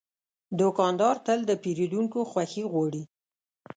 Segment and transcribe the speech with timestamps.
[0.59, 3.03] دوکاندار تل د پیرودونکو خوښي غواړي.